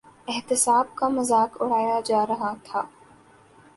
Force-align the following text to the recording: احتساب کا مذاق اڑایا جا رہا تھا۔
احتساب 0.27 0.95
کا 0.95 1.07
مذاق 1.07 1.61
اڑایا 1.61 1.99
جا 2.05 2.25
رہا 2.27 2.53
تھا۔ 2.63 2.81